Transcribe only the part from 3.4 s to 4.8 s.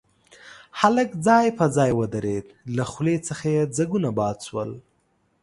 يې ځګونه باد شول.